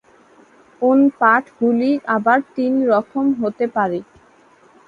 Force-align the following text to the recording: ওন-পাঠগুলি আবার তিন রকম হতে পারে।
ওন-পাঠগুলি 0.81 1.91
আবার 2.15 2.39
তিন 2.55 2.73
রকম 2.91 3.25
হতে 3.41 3.65
পারে। 3.75 3.99